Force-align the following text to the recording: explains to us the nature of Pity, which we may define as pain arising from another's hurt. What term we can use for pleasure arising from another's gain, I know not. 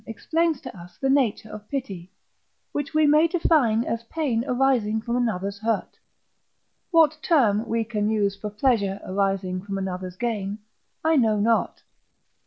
explains 0.07 0.59
to 0.59 0.75
us 0.75 0.97
the 0.97 1.11
nature 1.11 1.51
of 1.51 1.69
Pity, 1.69 2.11
which 2.71 2.91
we 2.91 3.05
may 3.05 3.27
define 3.27 3.83
as 3.83 4.01
pain 4.05 4.43
arising 4.47 4.99
from 4.99 5.15
another's 5.15 5.59
hurt. 5.59 5.99
What 6.89 7.19
term 7.21 7.67
we 7.69 7.83
can 7.83 8.09
use 8.09 8.35
for 8.35 8.49
pleasure 8.49 8.99
arising 9.05 9.61
from 9.61 9.77
another's 9.77 10.15
gain, 10.15 10.57
I 11.05 11.17
know 11.17 11.39
not. 11.39 11.83